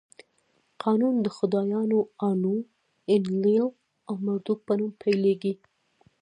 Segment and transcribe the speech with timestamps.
[0.83, 1.99] قانون د خدایانو
[2.29, 2.55] آنو،
[3.11, 3.63] اینلیل
[4.07, 5.53] او مردوک په نوم پیلېږي.